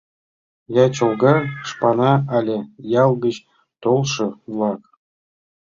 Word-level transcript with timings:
Я 0.77 0.85
чолга 0.95 1.33
шпана 1.69 2.13
але 2.37 2.57
ял 3.03 3.11
гыч 3.23 3.35
толшо-влак. 3.83 4.81